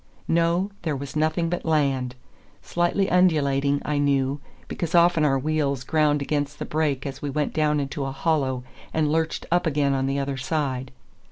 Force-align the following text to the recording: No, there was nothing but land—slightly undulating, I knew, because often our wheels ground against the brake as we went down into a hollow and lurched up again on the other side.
No, 0.27 0.71
there 0.81 0.95
was 0.95 1.15
nothing 1.15 1.47
but 1.47 1.63
land—slightly 1.63 3.07
undulating, 3.11 3.83
I 3.85 3.99
knew, 3.99 4.39
because 4.67 4.95
often 4.95 5.23
our 5.23 5.37
wheels 5.37 5.83
ground 5.83 6.23
against 6.23 6.57
the 6.57 6.65
brake 6.65 7.05
as 7.05 7.21
we 7.21 7.29
went 7.29 7.53
down 7.53 7.79
into 7.79 8.05
a 8.05 8.11
hollow 8.11 8.63
and 8.95 9.11
lurched 9.11 9.45
up 9.51 9.67
again 9.67 9.93
on 9.93 10.07
the 10.07 10.17
other 10.17 10.37
side. 10.37 10.89